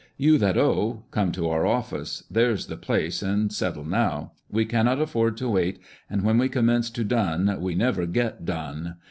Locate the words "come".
1.11-1.31